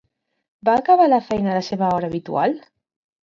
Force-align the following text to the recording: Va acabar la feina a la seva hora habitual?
Va 0.69 0.73
acabar 0.79 1.05
la 1.11 1.19
feina 1.27 1.51
a 1.51 1.57
la 1.59 1.67
seva 1.69 1.91
hora 1.97 2.11
habitual? 2.13 2.57